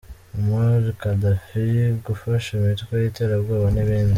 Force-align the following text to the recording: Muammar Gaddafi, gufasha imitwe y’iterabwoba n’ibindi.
Muammar 0.43 0.85
Gaddafi, 1.01 1.65
gufasha 2.05 2.47
imitwe 2.59 2.93
y’iterabwoba 3.03 3.67
n’ibindi. 3.71 4.09